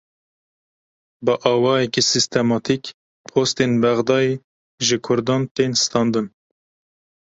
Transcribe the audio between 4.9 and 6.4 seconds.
Kurdan tên standin.